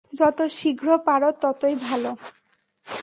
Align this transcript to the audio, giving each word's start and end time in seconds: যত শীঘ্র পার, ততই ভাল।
যত 0.13 0.39
শীঘ্র 0.51 0.87
পার, 1.05 1.21
ততই 1.41 1.75
ভাল। 1.83 2.03